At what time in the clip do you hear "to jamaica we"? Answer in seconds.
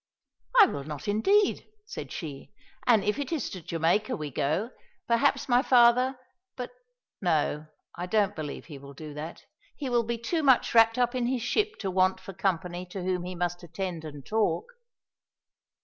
3.51-4.31